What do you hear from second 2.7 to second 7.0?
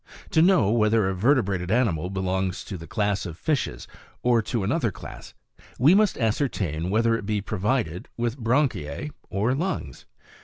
the class of fishes or to another class, we must ascertain